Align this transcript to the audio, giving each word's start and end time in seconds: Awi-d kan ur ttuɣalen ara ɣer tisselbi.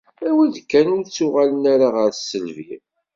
Awi-d 0.27 0.55
kan 0.69 0.87
ur 0.95 1.01
ttuɣalen 1.03 1.63
ara 1.73 1.87
ɣer 1.95 2.09
tisselbi. 2.15 2.71